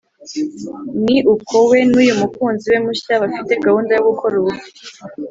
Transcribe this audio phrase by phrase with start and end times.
[1.03, 4.69] ni uko we n’uyu mukunzi we mushya bafite gahunda yo gukora ubukwe